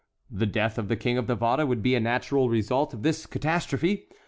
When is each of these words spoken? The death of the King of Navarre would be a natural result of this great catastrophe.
The 0.31 0.47
death 0.47 0.79
of 0.79 0.87
the 0.87 0.95
King 0.95 1.19
of 1.19 1.27
Navarre 1.27 1.63
would 1.63 1.83
be 1.83 1.93
a 1.93 1.99
natural 1.99 2.49
result 2.49 2.91
of 2.95 3.03
this 3.03 3.27
great 3.27 3.33
catastrophe. 3.41 4.07